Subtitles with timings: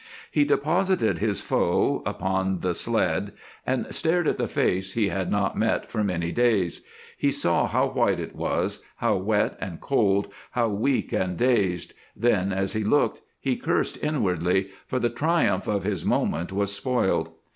[0.31, 3.33] He deposited his foe upon the sled
[3.67, 6.81] and stared at the face he had not met for many days.
[7.15, 12.51] He saw how white it was, how wet and cold, how weak and dazed, then
[12.51, 17.29] as he looked he cursed inwardly, for the triumph of his moment was spoiled.